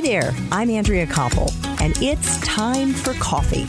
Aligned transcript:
Hi 0.00 0.06
there, 0.06 0.34
I'm 0.50 0.70
Andrea 0.70 1.06
Koppel, 1.06 1.52
and 1.78 1.94
it's 2.02 2.40
time 2.40 2.94
for 2.94 3.12
coffee. 3.12 3.64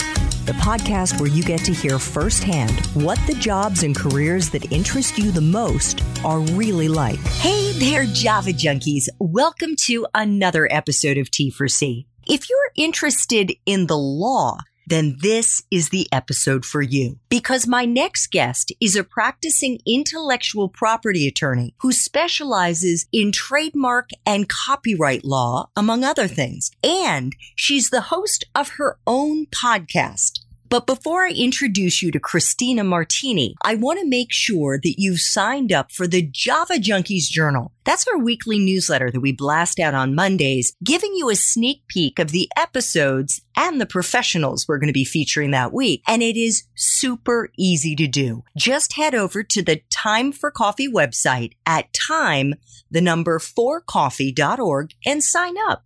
The 0.46 0.54
podcast 0.54 1.20
where 1.20 1.30
you 1.30 1.44
get 1.44 1.60
to 1.66 1.74
hear 1.74 2.00
firsthand 2.00 2.72
what 2.94 3.20
the 3.28 3.34
jobs 3.34 3.84
and 3.84 3.94
careers 3.94 4.50
that 4.52 4.72
interest 4.72 5.18
you 5.18 5.32
the 5.32 5.42
most 5.42 6.02
are 6.24 6.40
really 6.40 6.88
like. 6.88 7.20
Hey 7.20 7.74
there, 7.74 8.06
Java 8.06 8.52
junkies. 8.52 9.10
Welcome 9.20 9.76
to 9.88 10.08
another 10.16 10.72
episode 10.72 11.18
of 11.18 11.30
T 11.30 11.50
for 11.50 11.68
C. 11.68 12.08
If 12.26 12.50
you're 12.50 12.72
interested 12.78 13.52
in 13.66 13.88
the 13.88 13.98
law, 13.98 14.60
then 14.92 15.16
this 15.22 15.64
is 15.72 15.90
the 15.90 16.08
episode 16.12 16.66
for 16.66 16.82
you. 16.82 17.18
Because 17.30 17.66
my 17.66 17.86
next 17.86 18.28
guest 18.28 18.74
is 18.82 18.98
a 18.98 19.06
practicing 19.06 19.80
intellectual 19.88 20.68
property 20.68 21.28
attorney 21.28 21.74
who 21.80 21.94
specializes 21.94 23.08
in 23.14 23.32
trademark 23.32 24.10
and 24.26 24.50
copyright 24.50 25.24
law, 25.24 25.70
among 25.78 26.04
other 26.04 26.28
things. 26.28 26.72
And 26.84 27.34
she's 27.56 27.90
the 27.90 28.02
host 28.02 28.44
of 28.54 28.72
her 28.78 28.98
own 29.08 29.46
podcast. 29.46 30.40
But 30.72 30.88
before 30.88 31.26
I 31.26 31.32
introduce 31.32 32.02
you 32.02 32.12
to 32.12 32.20
Christina 32.22 32.86
Martini, 32.86 33.58
I 33.62 33.76
want 33.76 34.00
to 34.00 34.08
make 34.08 34.32
sure 34.32 34.80
that 34.82 34.96
you've 34.98 35.20
signed 35.20 35.74
up 35.74 35.92
for 35.92 36.08
the 36.08 36.22
Java 36.22 36.76
Junkies 36.76 37.30
Journal. 37.30 37.74
That's 37.84 38.08
our 38.08 38.18
weekly 38.18 38.58
newsletter 38.58 39.12
that 39.12 39.20
we 39.20 39.34
blast 39.34 39.82
out 39.82 39.94
on 39.94 40.16
Mondays, 40.16 40.74
giving 40.82 41.14
you 41.14 41.30
a 41.30 41.36
sneak 41.36 41.86
peek 41.90 42.20
of 42.20 42.32
the 42.32 42.50
episodes 42.56 43.42
and 43.58 43.82
the 43.82 43.86
professionals 43.86 44.66
we're 44.66 44.78
going 44.78 44.88
to 44.88 44.94
be 44.94 45.04
featuring 45.04 45.52
that 45.52 45.74
week. 45.74 46.04
And 46.08 46.24
it 46.24 46.38
is 46.38 46.64
super 46.74 47.50
easy 47.58 47.94
to 47.98 48.08
do. 48.08 48.46
Just 48.56 48.94
head 48.94 49.14
over 49.14 49.44
to 49.44 49.62
the 49.62 49.82
Time 49.90 50.32
for 50.32 50.52
Coffee 50.52 50.88
website 50.88 51.52
at 51.66 51.92
time, 51.92 52.54
the 52.90 53.02
number 53.02 53.40
4coffee.org 53.40 54.94
and 55.06 55.22
sign 55.22 55.56
up. 55.68 55.84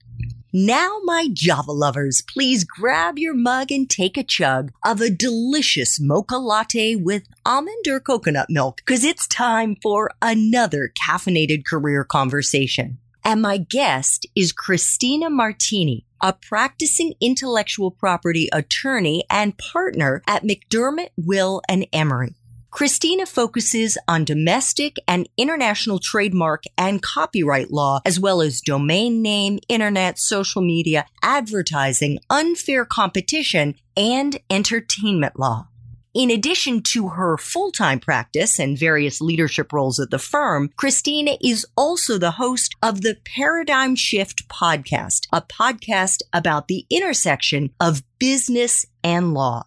Now, 0.58 1.00
my 1.04 1.28
Java 1.34 1.74
lovers, 1.74 2.22
please 2.22 2.64
grab 2.64 3.20
your 3.20 3.34
mug 3.34 3.74
and 3.74 3.90
take 3.90 4.16
a 4.16 4.24
chug 4.24 4.72
of 4.86 5.02
a 5.02 5.10
delicious 5.10 6.00
mocha 6.00 6.38
latte 6.38 6.96
with 6.96 7.24
almond 7.46 7.86
or 7.90 8.00
coconut 8.00 8.46
milk, 8.50 8.78
because 8.78 9.04
it's 9.04 9.28
time 9.28 9.76
for 9.84 10.12
another 10.22 10.94
caffeinated 10.98 11.66
career 11.66 12.06
conversation. 12.06 13.00
And 13.22 13.42
my 13.42 13.58
guest 13.58 14.28
is 14.34 14.54
Christina 14.54 15.30
Martini, 15.30 16.06
a 16.22 16.32
practicing 16.32 17.16
intellectual 17.20 17.92
property 17.92 18.48
attorney 18.54 19.26
and 19.30 19.58
partner 19.58 20.24
at 20.26 20.44
McDermott, 20.44 21.10
Will 21.18 21.64
and 21.68 21.86
Emery. 21.92 22.34
Christina 22.76 23.26
focuses 23.26 23.98
on 24.06 24.26
domestic 24.26 24.98
and 25.08 25.30
international 25.38 25.98
trademark 25.98 26.66
and 26.78 27.02
copyright 27.02 27.72
law, 27.72 28.02
as 28.06 28.20
well 28.20 28.42
as 28.42 28.60
domain 28.60 29.22
name, 29.22 29.60
internet, 29.70 30.20
social 30.20 30.62
media, 30.62 31.06
advertising, 31.24 32.20
unfair 32.30 32.84
competition, 32.84 33.76
and 33.96 34.38
entertainment 34.50 35.40
law. 35.40 35.70
In 36.14 36.30
addition 36.30 36.82
to 36.92 37.08
her 37.08 37.38
full-time 37.38 38.02
practice 38.02 38.60
and 38.60 38.78
various 38.78 39.22
leadership 39.22 39.72
roles 39.72 39.98
at 39.98 40.12
the 40.12 40.20
firm, 40.20 40.70
Christina 40.76 41.38
is 41.42 41.66
also 41.78 42.18
the 42.18 42.32
host 42.32 42.76
of 42.84 43.04
the 43.04 43.16
Paradigm 43.24 43.96
Shift 43.96 44.50
podcast, 44.50 45.28
a 45.32 45.42
podcast 45.42 46.24
about 46.34 46.68
the 46.68 46.86
intersection 46.90 47.70
of 47.80 48.04
business 48.20 48.86
and 49.02 49.34
law. 49.34 49.64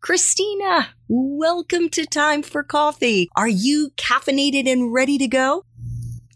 Christina, 0.00 0.88
welcome 1.08 1.88
to 1.90 2.06
Time 2.06 2.42
for 2.42 2.62
Coffee. 2.62 3.28
Are 3.36 3.48
you 3.48 3.90
caffeinated 3.96 4.70
and 4.70 4.92
ready 4.92 5.18
to 5.18 5.28
go? 5.28 5.64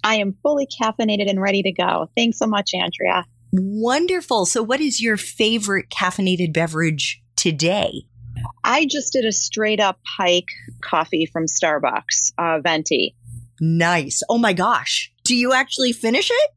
I 0.02 0.16
am 0.16 0.36
fully 0.42 0.66
caffeinated 0.66 1.28
and 1.28 1.40
ready 1.40 1.62
to 1.62 1.72
go. 1.72 2.08
Thanks 2.16 2.38
so 2.38 2.46
much, 2.46 2.70
Andrea. 2.74 3.24
Wonderful. 3.52 4.46
So, 4.46 4.62
what 4.62 4.80
is 4.80 5.00
your 5.00 5.16
favorite 5.16 5.90
caffeinated 5.90 6.52
beverage 6.52 7.22
today? 7.36 8.06
I 8.64 8.86
just 8.86 9.12
did 9.12 9.24
a 9.24 9.32
straight 9.32 9.80
up 9.80 9.98
hike 10.06 10.50
coffee 10.80 11.26
from 11.26 11.46
Starbucks, 11.46 12.32
uh, 12.38 12.60
venti. 12.60 13.14
Nice. 13.60 14.22
Oh 14.28 14.38
my 14.38 14.52
gosh. 14.52 15.12
Do 15.24 15.36
you 15.36 15.52
actually 15.52 15.92
finish 15.92 16.30
it? 16.30 16.50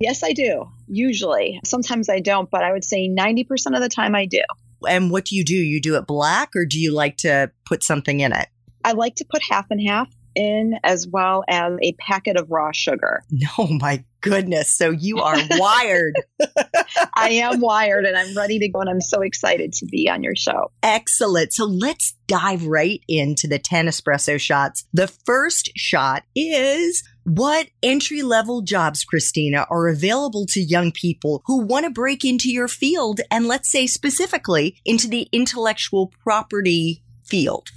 Yes, 0.00 0.22
I 0.22 0.32
do. 0.32 0.68
Usually. 0.88 1.60
Sometimes 1.64 2.08
I 2.08 2.20
don't, 2.20 2.50
but 2.50 2.64
I 2.64 2.72
would 2.72 2.84
say 2.84 3.08
90% 3.08 3.74
of 3.74 3.82
the 3.82 3.88
time 3.88 4.14
I 4.14 4.26
do. 4.26 4.42
And 4.88 5.10
what 5.10 5.26
do 5.26 5.36
you 5.36 5.44
do? 5.44 5.54
You 5.54 5.80
do 5.80 5.96
it 5.96 6.06
black 6.06 6.50
or 6.54 6.64
do 6.64 6.78
you 6.78 6.92
like 6.92 7.16
to 7.18 7.50
put 7.66 7.82
something 7.82 8.20
in 8.20 8.32
it? 8.32 8.48
I 8.84 8.92
like 8.92 9.16
to 9.16 9.26
put 9.30 9.42
half 9.48 9.66
and 9.70 9.80
half 9.86 10.08
in 10.34 10.74
as 10.84 11.06
well 11.06 11.44
as 11.48 11.74
a 11.82 11.92
packet 11.94 12.36
of 12.36 12.50
raw 12.50 12.72
sugar. 12.72 13.22
Oh 13.58 13.66
my 13.68 14.04
goodness. 14.20 14.72
So 14.72 14.90
you 14.90 15.18
are 15.18 15.36
wired. 15.50 16.14
I 17.14 17.30
am 17.30 17.60
wired 17.60 18.04
and 18.04 18.16
I'm 18.16 18.36
ready 18.36 18.58
to 18.58 18.68
go 18.68 18.80
and 18.80 18.88
I'm 18.88 19.00
so 19.00 19.22
excited 19.22 19.72
to 19.74 19.86
be 19.86 20.08
on 20.08 20.22
your 20.22 20.36
show. 20.36 20.70
Excellent. 20.82 21.52
So 21.52 21.64
let's 21.64 22.14
dive 22.26 22.64
right 22.66 23.00
into 23.08 23.48
the 23.48 23.58
10 23.58 23.86
espresso 23.86 24.40
shots. 24.40 24.86
The 24.92 25.08
first 25.08 25.70
shot 25.76 26.22
is 26.34 27.02
what 27.24 27.68
entry 27.82 28.22
level 28.22 28.62
jobs, 28.62 29.04
Christina, 29.04 29.66
are 29.70 29.88
available 29.88 30.46
to 30.46 30.60
young 30.60 30.90
people 30.90 31.42
who 31.46 31.60
want 31.60 31.84
to 31.84 31.90
break 31.90 32.24
into 32.24 32.50
your 32.50 32.68
field 32.68 33.20
and 33.30 33.46
let's 33.46 33.70
say 33.70 33.86
specifically 33.86 34.76
into 34.84 35.08
the 35.08 35.28
intellectual 35.32 36.12
property 36.22 37.02
field? 37.24 37.68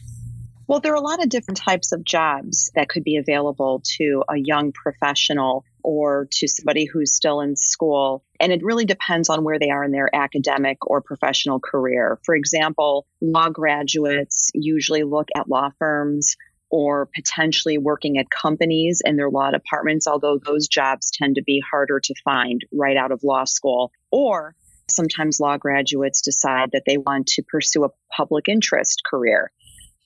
Well, 0.65 0.79
there 0.79 0.93
are 0.93 0.95
a 0.95 1.01
lot 1.01 1.21
of 1.21 1.29
different 1.29 1.57
types 1.57 1.91
of 1.91 2.05
jobs 2.05 2.71
that 2.75 2.87
could 2.87 3.03
be 3.03 3.17
available 3.17 3.81
to 3.97 4.23
a 4.29 4.37
young 4.37 4.71
professional 4.71 5.65
or 5.83 6.29
to 6.31 6.47
somebody 6.47 6.85
who's 6.85 7.13
still 7.13 7.41
in 7.41 7.57
school. 7.57 8.23
And 8.39 8.53
it 8.53 8.63
really 8.63 8.85
depends 8.85 9.29
on 9.29 9.43
where 9.43 9.59
they 9.59 9.69
are 9.69 9.83
in 9.83 9.91
their 9.91 10.09
academic 10.15 10.77
or 10.87 11.01
professional 11.01 11.59
career. 11.59 12.17
For 12.23 12.33
example, 12.33 13.05
law 13.21 13.49
graduates 13.49 14.51
usually 14.53 15.03
look 15.03 15.27
at 15.35 15.49
law 15.49 15.69
firms 15.77 16.37
or 16.73 17.07
potentially 17.13 17.77
working 17.77 18.17
at 18.17 18.25
companies 18.31 18.99
in 19.05 19.15
their 19.15 19.29
law 19.29 19.51
departments, 19.51 20.07
although 20.07 20.39
those 20.43 20.67
jobs 20.67 21.11
tend 21.11 21.35
to 21.35 21.43
be 21.43 21.61
harder 21.69 21.99
to 21.99 22.15
find 22.25 22.61
right 22.73 22.97
out 22.97 23.11
of 23.11 23.21
law 23.23 23.43
school. 23.43 23.91
Or 24.11 24.55
sometimes 24.89 25.39
law 25.39 25.57
graduates 25.57 26.23
decide 26.23 26.71
that 26.73 26.81
they 26.87 26.97
want 26.97 27.27
to 27.27 27.43
pursue 27.43 27.83
a 27.83 27.89
public 28.17 28.45
interest 28.47 29.03
career 29.07 29.51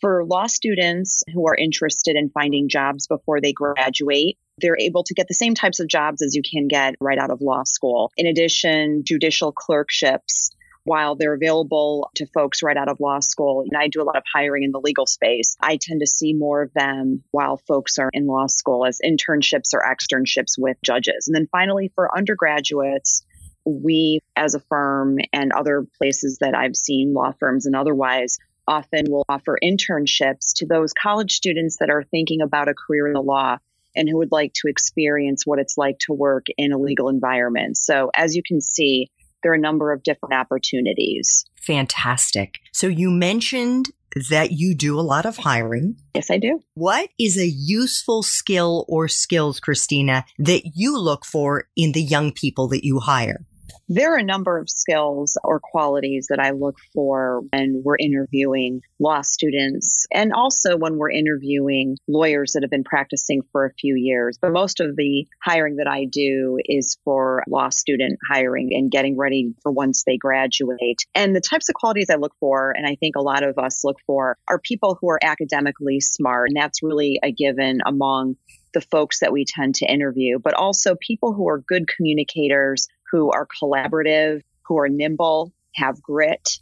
for 0.01 0.23
law 0.25 0.47
students 0.47 1.23
who 1.33 1.47
are 1.47 1.56
interested 1.56 2.16
in 2.16 2.29
finding 2.29 2.69
jobs 2.69 3.07
before 3.07 3.41
they 3.41 3.53
graduate, 3.53 4.38
they're 4.59 4.77
able 4.79 5.03
to 5.03 5.13
get 5.13 5.27
the 5.27 5.33
same 5.33 5.56
types 5.56 5.79
of 5.79 5.88
jobs 5.88 6.22
as 6.22 6.35
you 6.35 6.41
can 6.44 6.67
get 6.67 6.95
right 7.00 7.17
out 7.17 7.31
of 7.31 7.41
law 7.41 7.63
school. 7.63 8.11
In 8.17 8.27
addition, 8.27 9.03
judicial 9.06 9.51
clerkships, 9.51 10.51
while 10.87 11.15
they're 11.15 11.33
available 11.33 12.09
to 12.15 12.25
folks 12.27 12.63
right 12.63 12.77
out 12.77 12.87
of 12.87 13.01
law 13.01 13.19
school, 13.19 13.65
and 13.69 13.77
I 13.77 13.89
do 13.89 14.01
a 14.01 14.05
lot 14.05 14.15
of 14.15 14.23
hiring 14.33 14.63
in 14.63 14.71
the 14.71 14.79
legal 14.79 15.05
space, 15.05 15.57
I 15.59 15.77
tend 15.81 15.99
to 15.99 16.07
see 16.07 16.33
more 16.33 16.61
of 16.61 16.71
them 16.73 17.23
while 17.31 17.57
folks 17.57 17.97
are 17.97 18.09
in 18.13 18.25
law 18.25 18.47
school 18.47 18.85
as 18.85 19.01
internships 19.03 19.73
or 19.73 19.83
externships 19.83 20.53
with 20.57 20.77
judges. 20.81 21.27
And 21.27 21.35
then 21.35 21.49
finally, 21.51 21.91
for 21.93 22.15
undergraduates, 22.17 23.25
we 23.65 24.21
as 24.37 24.55
a 24.55 24.61
firm 24.61 25.17
and 25.33 25.51
other 25.51 25.85
places 25.97 26.37
that 26.39 26.55
I've 26.55 26.77
seen, 26.77 27.13
law 27.13 27.33
firms 27.37 27.65
and 27.65 27.75
otherwise, 27.75 28.37
often 28.65 29.07
will 29.09 29.25
offer 29.27 29.57
internships 29.61 30.53
to 30.55 30.65
those 30.65 30.93
college 30.93 31.33
students 31.33 31.77
that 31.81 31.89
are 31.89 32.03
thinking 32.03 32.39
about 32.41 32.69
a 32.69 32.73
career 32.73 33.07
in 33.07 33.13
the 33.13 33.21
law 33.21 33.57
and 33.93 34.07
who 34.07 34.19
would 34.19 34.31
like 34.31 34.53
to 34.53 34.69
experience 34.69 35.45
what 35.45 35.59
it's 35.59 35.77
like 35.77 35.97
to 35.99 36.13
work 36.13 36.45
in 36.57 36.71
a 36.71 36.77
legal 36.77 37.09
environment. 37.09 37.75
So, 37.75 38.09
as 38.15 38.37
you 38.37 38.43
can 38.43 38.61
see, 38.61 39.09
there 39.43 39.51
are 39.51 39.55
a 39.55 39.59
number 39.59 39.91
of 39.91 40.03
different 40.03 40.33
opportunities. 40.33 41.45
Fantastic. 41.61 42.59
So, 42.71 42.87
you 42.87 43.09
mentioned 43.09 43.89
that 44.29 44.51
you 44.51 44.75
do 44.75 44.99
a 44.99 45.01
lot 45.01 45.25
of 45.25 45.37
hiring. 45.37 45.95
Yes, 46.15 46.31
I 46.31 46.37
do. 46.37 46.63
What 46.73 47.09
is 47.19 47.37
a 47.37 47.47
useful 47.47 48.23
skill 48.23 48.85
or 48.87 49.07
skills, 49.07 49.59
Christina, 49.59 50.25
that 50.39 50.63
you 50.75 50.97
look 50.97 51.25
for 51.25 51.65
in 51.75 51.91
the 51.91 52.01
young 52.01 52.31
people 52.31 52.67
that 52.69 52.85
you 52.85 53.00
hire? 53.00 53.45
There 53.89 54.13
are 54.13 54.18
a 54.18 54.24
number 54.24 54.57
of 54.57 54.69
skills 54.69 55.38
or 55.45 55.62
qualities 55.62 56.28
that 56.30 56.39
I 56.39 56.51
look 56.51 56.75
for 56.94 57.44
when 57.54 57.81
we're 57.86 57.95
interviewing 57.98 58.81
law 59.00 59.22
students 59.22 60.06
and 60.13 60.34
also 60.34 60.75
when 60.75 60.98
we're 60.98 61.12
interviewing 61.12 61.95
lawyers 62.06 62.51
that 62.54 62.63
have 62.63 62.69
been 62.69 62.84
practicing 62.84 63.44
for 63.54 63.66
a 63.66 63.74
few 63.74 63.95
years. 63.95 64.38
But 64.42 64.51
most 64.51 64.81
of 64.81 64.98
the 64.98 65.25
hiring 65.42 65.78
that 65.78 65.88
I 65.88 66.04
do 66.04 66.57
is 66.66 66.98
for 67.06 67.44
law 67.48 67.69
student 67.69 68.19
hiring 68.30 68.72
and 68.74 68.92
getting 68.92 69.16
ready 69.16 69.54
for 69.63 69.72
once 69.72 70.04
they 70.06 70.18
graduate. 70.18 71.06
And 71.16 71.34
the 71.34 71.39
types 71.39 71.69
of 71.69 71.75
qualities 71.75 72.10
I 72.10 72.16
look 72.16 72.34
for, 72.42 72.72
and 72.72 72.86
I 72.86 72.95
think 72.95 73.16
a 73.16 73.22
lot 73.22 73.44
of 73.44 73.57
us 73.57 73.86
look 73.86 74.01
for, 74.06 74.38
are 74.50 74.60
people 74.60 74.98
who 75.00 75.10
are 75.12 75.19
academically 75.24 76.01
smart. 76.01 76.50
And 76.50 76.57
that's 76.57 76.84
really 76.84 77.22
a 77.24 77.31
given 77.31 77.80
among 77.86 78.36
the 78.74 78.81
folks 78.81 79.22
that 79.22 79.31
we 79.31 79.45
tend 79.45 79.75
to 79.75 79.92
interview, 79.92 80.39
but 80.39 80.54
also 80.54 80.95
people 81.00 81.34
who 81.34 81.48
are 81.50 81.63
good 81.68 81.88
communicators, 81.88 82.88
who 83.12 83.31
are 83.31 83.48
collaborative, 83.62 84.42
who 84.65 84.77
are 84.77 84.89
nimble, 84.89 85.54
have 85.75 86.01
grit, 86.01 86.59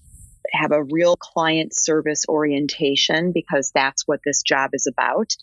have 0.52 0.72
a 0.72 0.84
real 0.84 1.16
client 1.16 1.74
service 1.76 2.26
orientation 2.30 3.32
because 3.34 3.72
that's 3.74 4.04
what 4.08 4.20
this 4.26 4.42
job 4.42 4.72
is 4.74 4.88
about. 4.88 5.34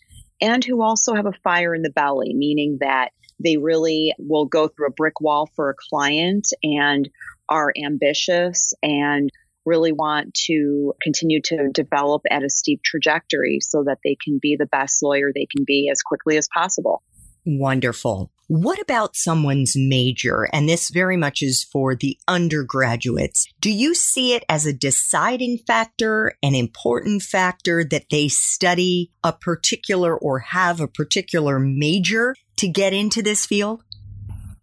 and 0.41 0.65
who 0.65 0.81
also 0.81 1.13
have 1.13 1.25
a 1.25 1.39
fire 1.43 1.73
in 1.73 1.83
the 1.83 1.89
belly, 1.89 2.33
meaning 2.33 2.77
that 2.81 3.11
they 3.41 3.55
really 3.55 4.13
will 4.17 4.45
go 4.45 4.67
through 4.67 4.87
a 4.87 4.91
brick 4.91 5.21
wall 5.21 5.49
for 5.55 5.69
a 5.69 5.75
client 5.89 6.49
and 6.61 7.09
are 7.47 7.71
ambitious 7.81 8.73
and 8.83 9.29
really 9.65 9.93
want 9.93 10.33
to 10.33 10.93
continue 11.01 11.39
to 11.41 11.69
develop 11.73 12.23
at 12.29 12.43
a 12.43 12.49
steep 12.49 12.81
trajectory 12.83 13.59
so 13.61 13.83
that 13.85 13.99
they 14.03 14.17
can 14.21 14.37
be 14.41 14.57
the 14.57 14.65
best 14.65 15.01
lawyer 15.01 15.31
they 15.33 15.47
can 15.55 15.63
be 15.65 15.87
as 15.89 16.01
quickly 16.01 16.35
as 16.35 16.49
possible. 16.53 17.01
Wonderful. 17.45 18.32
What 18.47 18.79
about 18.81 19.15
someone's 19.15 19.73
major? 19.75 20.47
And 20.51 20.67
this 20.67 20.89
very 20.89 21.15
much 21.17 21.41
is 21.41 21.63
for 21.63 21.95
the 21.95 22.17
undergraduates. 22.27 23.47
Do 23.61 23.71
you 23.71 23.95
see 23.95 24.33
it 24.33 24.43
as 24.49 24.65
a 24.65 24.73
deciding 24.73 25.59
factor, 25.59 26.33
an 26.43 26.53
important 26.53 27.21
factor 27.21 27.83
that 27.85 28.05
they 28.11 28.27
study 28.27 29.11
a 29.23 29.31
particular 29.31 30.17
or 30.17 30.39
have 30.39 30.81
a 30.81 30.87
particular 30.87 31.57
major 31.57 32.35
to 32.57 32.67
get 32.67 32.93
into 32.93 33.21
this 33.21 33.45
field? 33.45 33.83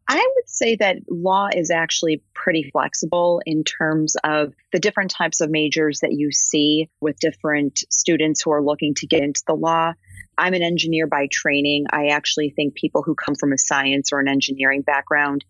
I 0.07 0.29
would 0.35 0.49
say 0.49 0.75
that 0.77 0.97
law 1.09 1.49
is 1.55 1.71
actually 1.71 2.23
pretty 2.35 2.69
flexible 2.73 3.41
in 3.47 3.63
terms 3.63 4.17
of 4.25 4.55
the 4.73 4.81
different 4.81 5.13
types 5.13 5.41
of 5.41 5.51
majors 5.51 6.01
that 6.01 6.13
you 6.13 6.33
see 6.33 6.91
with 7.01 7.21
different 7.21 7.85
students 7.91 8.43
who 8.43 8.51
are 8.51 8.63
looking 8.63 8.95
to 8.95 9.07
get 9.07 9.23
into 9.23 9.43
the 9.47 9.55
law. 9.55 9.93
I'm 10.41 10.55
an 10.55 10.63
engineer 10.63 11.07
by 11.07 11.29
training. 11.31 11.85
I 11.93 12.07
actually 12.07 12.49
think 12.49 12.75
people 12.75 13.03
who 13.03 13.15
come 13.15 13.35
from 13.35 13.53
a 13.53 13.59
science 13.59 14.11
or 14.11 14.21
an 14.21 14.29
engineering 14.29 14.81
background 14.81 15.45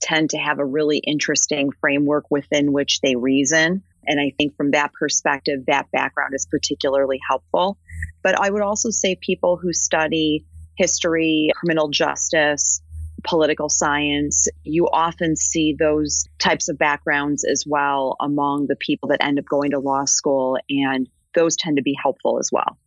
tend 0.00 0.30
to 0.30 0.38
have 0.38 0.60
a 0.60 0.64
really 0.64 0.98
interesting 0.98 1.72
framework 1.80 2.26
within 2.30 2.72
which 2.72 3.00
they 3.00 3.16
reason. 3.16 3.82
And 4.06 4.20
I 4.20 4.32
think 4.38 4.56
from 4.56 4.70
that 4.70 4.92
perspective, 4.92 5.66
that 5.66 5.90
background 5.90 6.34
is 6.34 6.46
particularly 6.48 7.18
helpful. 7.28 7.76
But 8.22 8.40
I 8.40 8.48
would 8.48 8.62
also 8.62 8.90
say 8.90 9.16
people 9.16 9.56
who 9.56 9.72
study 9.72 10.46
history, 10.76 11.50
criminal 11.56 11.88
justice, 11.88 12.80
political 13.24 13.68
science, 13.68 14.46
you 14.62 14.88
often 14.92 15.34
see 15.34 15.74
those 15.76 16.24
types 16.38 16.68
of 16.68 16.78
backgrounds 16.78 17.44
as 17.44 17.64
well 17.66 18.14
among 18.20 18.68
the 18.68 18.76
people 18.76 19.08
that 19.08 19.24
end 19.24 19.40
up 19.40 19.44
going 19.44 19.72
to 19.72 19.80
law 19.80 20.04
school, 20.04 20.56
and 20.68 21.08
those 21.34 21.56
tend 21.56 21.78
to 21.78 21.82
be 21.82 21.96
helpful 22.00 22.38
as 22.38 22.50
well. 22.52 22.78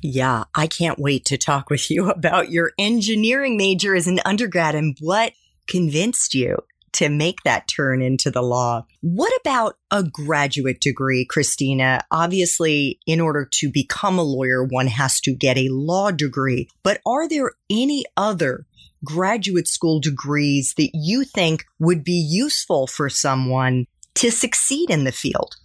Yeah, 0.00 0.44
I 0.54 0.66
can't 0.66 0.98
wait 0.98 1.24
to 1.26 1.38
talk 1.38 1.70
with 1.70 1.90
you 1.90 2.10
about 2.10 2.50
your 2.50 2.72
engineering 2.78 3.56
major 3.56 3.94
as 3.94 4.06
an 4.06 4.20
undergrad 4.24 4.74
and 4.74 4.96
what 5.00 5.32
convinced 5.66 6.34
you 6.34 6.56
to 6.92 7.08
make 7.08 7.42
that 7.44 7.68
turn 7.68 8.02
into 8.02 8.30
the 8.30 8.42
law. 8.42 8.84
What 9.02 9.32
about 9.40 9.76
a 9.90 10.02
graduate 10.02 10.80
degree, 10.80 11.24
Christina? 11.24 12.02
Obviously, 12.10 12.98
in 13.06 13.20
order 13.20 13.48
to 13.52 13.70
become 13.70 14.18
a 14.18 14.22
lawyer, 14.22 14.64
one 14.64 14.86
has 14.86 15.20
to 15.20 15.34
get 15.34 15.58
a 15.58 15.68
law 15.68 16.10
degree. 16.10 16.68
But 16.82 17.00
are 17.06 17.28
there 17.28 17.52
any 17.70 18.04
other 18.16 18.66
graduate 19.04 19.68
school 19.68 20.00
degrees 20.00 20.74
that 20.76 20.90
you 20.94 21.24
think 21.24 21.64
would 21.78 22.02
be 22.02 22.26
useful 22.28 22.86
for 22.86 23.08
someone 23.08 23.86
to 24.14 24.30
succeed 24.30 24.90
in 24.90 25.04
the 25.04 25.12
field? 25.12 25.56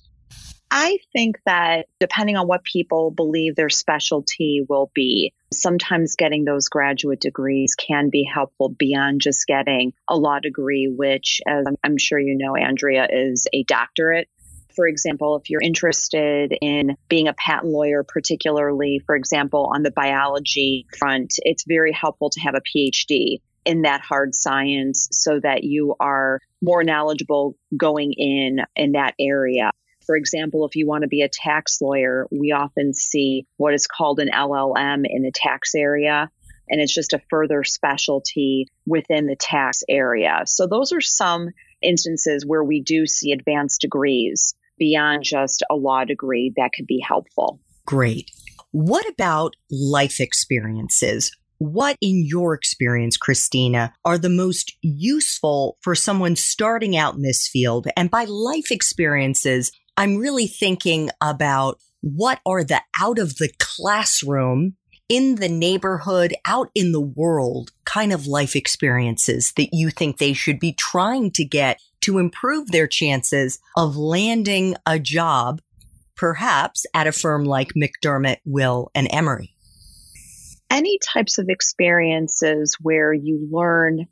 I 0.75 0.97
think 1.13 1.37
that 1.45 1.85
depending 1.99 2.35
on 2.35 2.47
what 2.47 2.63
people 2.63 3.11
believe 3.11 3.55
their 3.55 3.69
specialty 3.69 4.65
will 4.67 4.89
be, 4.95 5.31
sometimes 5.53 6.15
getting 6.15 6.45
those 6.45 6.67
graduate 6.67 7.19
degrees 7.19 7.75
can 7.75 8.09
be 8.09 8.23
helpful 8.23 8.69
beyond 8.69 9.21
just 9.21 9.45
getting 9.45 9.93
a 10.09 10.17
law 10.17 10.39
degree, 10.39 10.87
which, 10.87 11.41
as 11.47 11.67
I'm 11.83 11.99
sure 11.99 12.17
you 12.17 12.35
know, 12.35 12.55
Andrea, 12.55 13.07
is 13.07 13.45
a 13.53 13.61
doctorate. 13.65 14.29
For 14.75 14.87
example, 14.87 15.35
if 15.35 15.51
you're 15.51 15.61
interested 15.61 16.57
in 16.59 16.97
being 17.07 17.27
a 17.27 17.33
patent 17.33 17.71
lawyer, 17.71 18.03
particularly, 18.03 18.99
for 19.05 19.15
example, 19.15 19.71
on 19.75 19.83
the 19.83 19.91
biology 19.91 20.87
front, 20.97 21.35
it's 21.43 21.65
very 21.67 21.91
helpful 21.91 22.31
to 22.31 22.39
have 22.41 22.55
a 22.55 22.61
PhD 22.61 23.41
in 23.63 23.83
that 23.83 24.01
hard 24.01 24.33
science 24.33 25.07
so 25.11 25.39
that 25.39 25.63
you 25.63 25.95
are 25.99 26.39
more 26.63 26.83
knowledgeable 26.83 27.55
going 27.77 28.13
in 28.13 28.57
in 28.75 28.93
that 28.93 29.13
area. 29.19 29.71
For 30.05 30.15
example, 30.15 30.65
if 30.65 30.75
you 30.75 30.87
want 30.87 31.03
to 31.03 31.07
be 31.07 31.21
a 31.21 31.29
tax 31.29 31.81
lawyer, 31.81 32.27
we 32.31 32.51
often 32.51 32.93
see 32.93 33.45
what 33.57 33.73
is 33.73 33.87
called 33.87 34.19
an 34.19 34.29
LLM 34.29 35.03
in 35.05 35.23
the 35.23 35.31
tax 35.33 35.75
area. 35.75 36.29
And 36.69 36.81
it's 36.81 36.93
just 36.93 37.13
a 37.13 37.21
further 37.29 37.63
specialty 37.63 38.67
within 38.85 39.27
the 39.27 39.35
tax 39.35 39.83
area. 39.89 40.43
So 40.45 40.65
those 40.65 40.93
are 40.93 41.01
some 41.01 41.49
instances 41.81 42.45
where 42.45 42.63
we 42.63 42.81
do 42.81 43.05
see 43.05 43.31
advanced 43.31 43.81
degrees 43.81 44.55
beyond 44.77 45.23
just 45.23 45.63
a 45.69 45.75
law 45.75 46.05
degree 46.05 46.53
that 46.55 46.71
could 46.75 46.87
be 46.87 47.03
helpful. 47.05 47.59
Great. 47.85 48.31
What 48.71 49.07
about 49.07 49.55
life 49.69 50.19
experiences? 50.19 51.31
What, 51.59 51.97
in 52.01 52.25
your 52.25 52.53
experience, 52.55 53.15
Christina, 53.15 53.93
are 54.03 54.17
the 54.17 54.29
most 54.29 54.75
useful 54.81 55.77
for 55.81 55.95
someone 55.95 56.35
starting 56.35 56.97
out 56.97 57.15
in 57.15 57.21
this 57.21 57.47
field? 57.47 57.87
And 57.95 58.09
by 58.09 58.25
life 58.25 58.71
experiences, 58.71 59.71
I'm 59.95 60.17
really 60.17 60.47
thinking 60.47 61.09
about 61.21 61.79
what 62.01 62.39
are 62.45 62.63
the 62.63 62.81
out 62.99 63.19
of 63.19 63.37
the 63.37 63.51
classroom, 63.59 64.75
in 65.09 65.35
the 65.35 65.49
neighborhood, 65.49 66.33
out 66.45 66.69
in 66.73 66.91
the 66.91 67.01
world 67.01 67.71
kind 67.85 68.11
of 68.11 68.25
life 68.25 68.55
experiences 68.55 69.53
that 69.57 69.69
you 69.73 69.89
think 69.89 70.17
they 70.17 70.33
should 70.33 70.59
be 70.59 70.73
trying 70.73 71.29
to 71.31 71.45
get 71.45 71.79
to 72.01 72.17
improve 72.17 72.71
their 72.71 72.87
chances 72.87 73.59
of 73.77 73.95
landing 73.95 74.75
a 74.85 74.97
job, 74.97 75.61
perhaps 76.15 76.85
at 76.93 77.07
a 77.07 77.11
firm 77.11 77.45
like 77.45 77.73
McDermott, 77.73 78.37
Will, 78.45 78.89
and 78.95 79.07
Emery? 79.11 79.55
Any 80.69 80.97
types 81.13 81.37
of 81.37 81.45
experiences 81.49 82.77
where 82.81 83.13
you 83.13 83.47
learn 83.51 84.07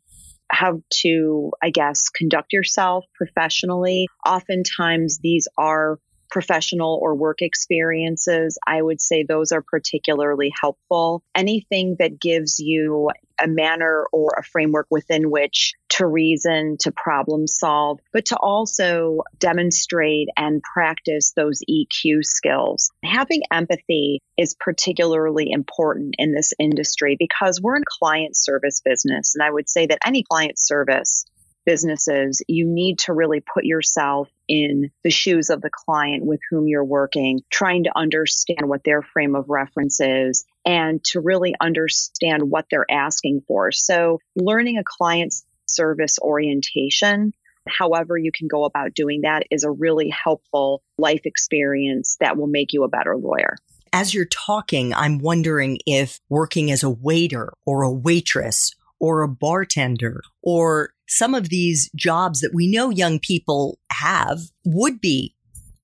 how 0.51 0.81
to, 1.01 1.51
I 1.63 1.69
guess, 1.69 2.09
conduct 2.09 2.53
yourself 2.53 3.05
professionally. 3.15 4.07
Oftentimes, 4.25 5.19
these 5.19 5.47
are 5.57 5.99
professional 6.31 6.97
or 7.01 7.13
work 7.13 7.41
experiences, 7.41 8.57
I 8.65 8.81
would 8.81 9.01
say 9.01 9.23
those 9.23 9.51
are 9.51 9.61
particularly 9.61 10.51
helpful. 10.59 11.23
Anything 11.35 11.97
that 11.99 12.19
gives 12.19 12.59
you 12.59 13.09
a 13.41 13.47
manner 13.47 14.05
or 14.11 14.35
a 14.37 14.43
framework 14.43 14.87
within 14.89 15.29
which 15.29 15.73
to 15.89 16.07
reason, 16.07 16.77
to 16.79 16.91
problem 16.91 17.47
solve, 17.47 17.99
but 18.13 18.25
to 18.25 18.37
also 18.37 19.21
demonstrate 19.39 20.27
and 20.37 20.61
practice 20.73 21.33
those 21.35 21.61
EQ 21.69 22.23
skills. 22.23 22.91
Having 23.03 23.41
empathy 23.51 24.21
is 24.37 24.55
particularly 24.59 25.51
important 25.51 26.15
in 26.17 26.33
this 26.33 26.53
industry 26.59 27.15
because 27.19 27.59
we're 27.61 27.75
in 27.75 27.83
client 27.99 28.37
service 28.37 28.81
business. 28.83 29.35
And 29.35 29.43
I 29.43 29.51
would 29.51 29.69
say 29.69 29.87
that 29.87 29.99
any 30.05 30.23
client 30.23 30.57
service 30.57 31.25
businesses, 31.65 32.41
you 32.47 32.65
need 32.67 32.99
to 32.99 33.13
really 33.13 33.41
put 33.41 33.63
yourself 33.63 34.29
in 34.51 34.91
the 35.05 35.09
shoes 35.09 35.49
of 35.49 35.61
the 35.61 35.69
client 35.71 36.25
with 36.25 36.41
whom 36.49 36.67
you're 36.67 36.83
working, 36.83 37.39
trying 37.49 37.85
to 37.85 37.97
understand 37.97 38.59
what 38.63 38.83
their 38.83 39.01
frame 39.01 39.33
of 39.33 39.45
reference 39.47 40.01
is 40.01 40.43
and 40.65 41.01
to 41.05 41.21
really 41.21 41.55
understand 41.61 42.43
what 42.43 42.65
they're 42.69 42.91
asking 42.91 43.43
for. 43.47 43.71
So, 43.71 44.19
learning 44.35 44.77
a 44.77 44.83
client 44.85 45.33
service 45.67 46.19
orientation, 46.21 47.31
however 47.65 48.17
you 48.17 48.33
can 48.37 48.49
go 48.49 48.65
about 48.65 48.93
doing 48.93 49.21
that, 49.21 49.43
is 49.49 49.63
a 49.63 49.71
really 49.71 50.09
helpful 50.09 50.83
life 50.97 51.21
experience 51.23 52.17
that 52.19 52.35
will 52.35 52.47
make 52.47 52.73
you 52.73 52.83
a 52.83 52.89
better 52.89 53.15
lawyer. 53.15 53.55
As 53.93 54.13
you're 54.13 54.25
talking, 54.25 54.93
I'm 54.93 55.19
wondering 55.19 55.79
if 55.85 56.19
working 56.27 56.71
as 56.71 56.83
a 56.83 56.89
waiter 56.89 57.53
or 57.65 57.83
a 57.83 57.91
waitress 57.91 58.73
or 58.99 59.21
a 59.21 59.29
bartender 59.29 60.21
or 60.41 60.91
some 61.11 61.35
of 61.35 61.49
these 61.49 61.91
jobs 61.93 62.39
that 62.39 62.53
we 62.53 62.71
know 62.71 62.89
young 62.89 63.19
people 63.19 63.77
have 63.91 64.39
would 64.63 65.01
be 65.01 65.35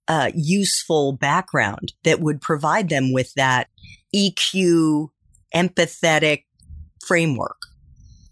a 0.08 0.32
useful 0.34 1.12
background 1.12 1.92
that 2.06 2.22
would 2.22 2.40
provide 2.40 2.88
them 2.88 3.12
with 3.12 3.34
that 3.34 3.68
EQ, 4.16 5.10
empathetic 5.54 6.46
framework. 7.06 7.58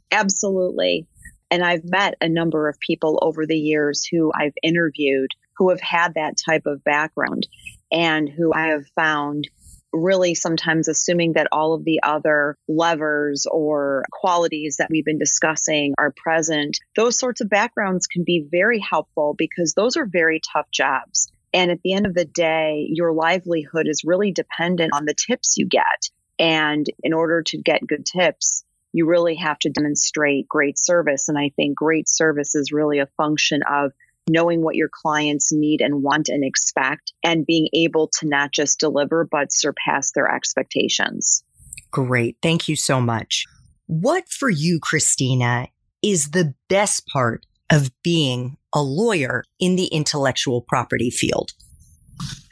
Absolutely. 0.10 1.06
And 1.52 1.66
I've 1.66 1.84
met 1.84 2.16
a 2.22 2.30
number 2.30 2.70
of 2.70 2.80
people 2.80 3.20
over 3.22 3.46
the 3.46 3.60
years 3.60 4.08
who 4.10 4.32
I've 4.34 4.56
interviewed 4.64 5.32
who 5.58 5.70
have 5.70 5.82
had 5.82 6.14
that 6.14 6.36
type 6.38 6.66
of 6.66 6.84
background 6.86 7.46
and 7.92 8.30
who 8.30 8.54
I 8.54 8.68
have 8.68 8.86
found 8.96 9.50
really 9.96 10.36
sometimes 10.36 10.88
assuming 10.88 11.34
that 11.34 11.48
all 11.52 11.74
of 11.74 11.86
the 11.86 12.02
other 12.04 12.58
levers 12.68 13.48
or 13.50 14.04
qualities 14.12 14.78
that 14.78 14.90
we've 14.90 15.06
been 15.06 15.20
discussing 15.20 15.94
are 15.98 16.14
present, 16.16 16.80
those 16.96 17.18
sorts 17.18 17.42
of 17.42 17.50
backgrounds 17.50 18.08
can 18.08 18.24
be 18.24 18.46
very 18.50 18.80
helpful 18.80 19.36
because 19.38 19.74
those 19.74 19.98
are 19.98 20.06
very 20.06 20.42
tough 20.54 20.70
jobs. 20.72 21.32
And 21.54 21.72
at 21.72 21.82
the 21.84 21.94
end 21.94 22.06
of 22.06 22.14
the 22.14 22.26
day, 22.26 22.88
your 22.90 23.14
livelihood 23.14 23.88
is 23.88 24.04
really 24.04 24.32
dependent 24.32 24.94
on 24.94 25.06
the 25.06 25.16
tips 25.16 25.58
you 25.58 25.68
get. 25.68 26.10
And 26.38 26.86
in 27.02 27.14
order 27.14 27.44
to 27.44 27.58
get 27.58 27.88
good 27.88 28.06
tips, 28.06 28.66
you 28.92 29.06
really 29.06 29.36
have 29.36 29.60
to 29.60 29.70
demonstrate 29.70 30.48
great 30.48 30.78
service. 30.78 31.30
And 31.30 31.38
I 31.38 31.52
think 31.56 31.78
great 31.78 32.10
service 32.10 32.56
is 32.56 32.72
really 32.72 33.00
a 33.00 33.08
function 33.18 33.62
of 33.70 33.94
knowing 34.30 34.62
what 34.62 34.76
your 34.76 34.90
clients 34.92 35.52
need 35.52 35.82
and 35.82 36.02
want 36.02 36.30
and 36.30 36.44
expect, 36.44 37.14
and 37.24 37.46
being 37.46 37.68
able 37.74 38.10
to 38.20 38.28
not 38.28 38.52
just 38.52 38.80
deliver, 38.80 39.28
but 39.30 39.52
surpass 39.52 40.12
their 40.14 40.34
expectations. 40.34 41.44
Great. 41.92 42.38
Thank 42.42 42.68
you 42.68 42.76
so 42.76 43.00
much. 43.00 43.46
What 43.88 44.28
for 44.30 44.50
you, 44.50 44.80
Christina, 44.80 45.68
is 46.02 46.32
the 46.32 46.54
best 46.70 47.08
part 47.08 47.46
of 47.72 47.92
being 48.04 48.58
a 48.74 48.82
lawyer 48.82 49.44
in 49.60 49.76
the 49.76 49.86
intellectual 49.86 50.62
property 50.62 51.10
field? 51.10 51.52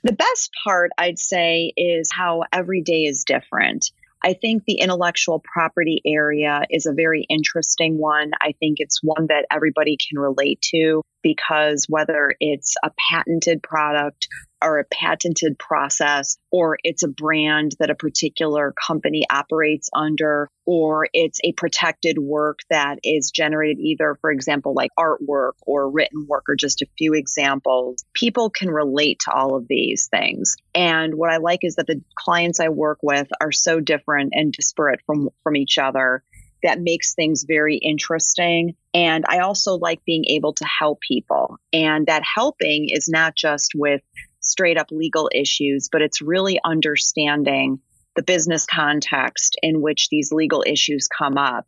The 0.03 0.13
best 0.13 0.51
part, 0.63 0.91
I'd 0.97 1.19
say, 1.19 1.73
is 1.77 2.09
how 2.11 2.43
every 2.51 2.81
day 2.81 3.03
is 3.03 3.23
different. 3.23 3.91
I 4.23 4.33
think 4.33 4.63
the 4.65 4.79
intellectual 4.79 5.41
property 5.53 6.01
area 6.05 6.61
is 6.69 6.85
a 6.85 6.93
very 6.93 7.25
interesting 7.29 7.97
one. 7.97 8.31
I 8.41 8.53
think 8.59 8.77
it's 8.79 8.99
one 9.03 9.27
that 9.27 9.45
everybody 9.51 9.97
can 10.09 10.19
relate 10.19 10.61
to 10.73 11.01
because 11.23 11.85
whether 11.89 12.35
it's 12.39 12.75
a 12.83 12.91
patented 13.09 13.63
product 13.63 14.27
or 14.63 14.79
a 14.79 14.85
patented 14.85 15.57
process, 15.59 16.37
or 16.51 16.77
it's 16.83 17.03
a 17.03 17.07
brand 17.07 17.75
that 17.79 17.89
a 17.89 17.95
particular 17.95 18.73
company 18.87 19.23
operates 19.29 19.89
under, 19.93 20.49
or 20.65 21.07
it's 21.13 21.39
a 21.43 21.51
protected 21.53 22.17
work 22.17 22.59
that 22.69 22.97
is 23.03 23.31
generated 23.31 23.79
either, 23.79 24.17
for 24.21 24.31
example, 24.31 24.73
like 24.73 24.91
artwork 24.97 25.53
or 25.63 25.89
written 25.89 26.25
work, 26.29 26.45
or 26.47 26.55
just 26.55 26.81
a 26.81 26.87
few 26.97 27.13
examples. 27.13 28.05
People 28.13 28.49
can 28.49 28.69
relate 28.69 29.19
to 29.25 29.33
all 29.33 29.55
of 29.55 29.67
these 29.67 30.07
things. 30.07 30.55
And 30.73 31.15
what 31.15 31.31
I 31.31 31.37
like 31.37 31.59
is 31.63 31.75
that 31.75 31.87
the 31.87 32.01
clients 32.17 32.59
I 32.59 32.69
work 32.69 32.99
with 33.03 33.27
are 33.41 33.51
so 33.51 33.79
different 33.79 34.31
and 34.33 34.53
disparate 34.53 35.01
from, 35.05 35.29
from 35.43 35.57
each 35.57 35.77
other 35.77 36.23
that 36.63 36.79
makes 36.81 37.13
things 37.13 37.45
very 37.47 37.77
interesting. 37.77 38.75
And 38.93 39.25
I 39.27 39.39
also 39.39 39.75
like 39.75 40.03
being 40.05 40.25
able 40.29 40.53
to 40.53 40.65
help 40.65 40.99
people. 41.01 41.57
And 41.71 42.07
that 42.07 42.23
helping 42.23 42.87
is 42.89 43.07
not 43.07 43.35
just 43.35 43.73
with 43.75 44.01
straight 44.39 44.77
up 44.77 44.87
legal 44.91 45.29
issues, 45.33 45.89
but 45.91 46.01
it's 46.01 46.21
really 46.21 46.59
understanding 46.63 47.79
the 48.15 48.23
business 48.23 48.65
context 48.65 49.57
in 49.61 49.81
which 49.81 50.09
these 50.09 50.31
legal 50.31 50.63
issues 50.65 51.07
come 51.07 51.37
up. 51.37 51.65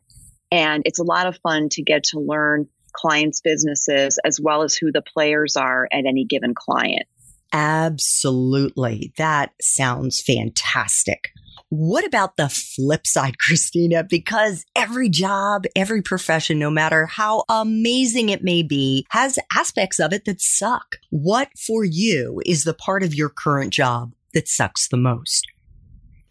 And 0.50 0.82
it's 0.86 1.00
a 1.00 1.04
lot 1.04 1.26
of 1.26 1.38
fun 1.38 1.68
to 1.70 1.82
get 1.82 2.04
to 2.04 2.20
learn 2.20 2.68
clients' 2.92 3.40
businesses 3.40 4.18
as 4.24 4.40
well 4.40 4.62
as 4.62 4.74
who 4.74 4.92
the 4.92 5.02
players 5.02 5.56
are 5.56 5.88
at 5.92 6.06
any 6.06 6.24
given 6.24 6.54
client. 6.54 7.06
Absolutely. 7.52 9.12
That 9.16 9.52
sounds 9.60 10.20
fantastic. 10.20 11.30
What 11.68 12.06
about 12.06 12.36
the 12.36 12.48
flip 12.48 13.06
side, 13.06 13.38
Christina? 13.40 14.04
Because 14.04 14.64
every 14.74 15.08
job, 15.08 15.64
every 15.74 16.02
profession, 16.02 16.58
no 16.58 16.70
matter 16.70 17.06
how 17.06 17.44
amazing 17.48 18.28
it 18.28 18.44
may 18.44 18.62
be, 18.62 19.06
has 19.10 19.38
aspects 19.54 19.98
of 19.98 20.12
it 20.12 20.24
that 20.26 20.40
suck. 20.40 20.96
What 21.10 21.48
for 21.58 21.84
you 21.84 22.40
is 22.46 22.64
the 22.64 22.74
part 22.74 23.02
of 23.02 23.14
your 23.14 23.28
current 23.28 23.72
job 23.72 24.12
that 24.34 24.48
sucks 24.48 24.88
the 24.88 24.96
most? 24.96 25.46